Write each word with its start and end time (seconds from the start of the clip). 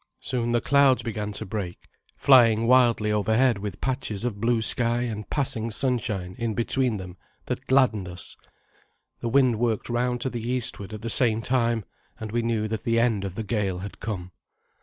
Soon 0.21 0.51
the 0.51 0.61
clouds 0.61 1.03
began 1.03 1.31
to 1.33 1.45
break, 1.45 1.87
flying 2.17 2.65
wildly 2.65 3.11
overhead 3.11 3.59
with 3.59 3.79
patches 3.81 4.25
of 4.25 4.41
blue 4.41 4.59
sky 4.59 5.01
and 5.01 5.29
passing 5.29 5.69
sunshine 5.69 6.33
in 6.39 6.55
between 6.55 6.97
them 6.97 7.17
that 7.45 7.67
gladdened 7.67 8.07
us. 8.07 8.35
The 9.19 9.29
wind 9.29 9.59
worked 9.59 9.89
round 9.89 10.19
to 10.21 10.31
the 10.31 10.41
eastward 10.41 10.91
at 10.91 11.03
the 11.03 11.09
same 11.11 11.43
time, 11.43 11.85
and 12.19 12.31
we 12.31 12.41
knew 12.41 12.67
that 12.67 12.81
the 12.83 12.99
end 12.99 13.23
of 13.23 13.35
the 13.35 13.43
gale 13.43 13.77
had 13.77 13.99
come. 13.99 14.31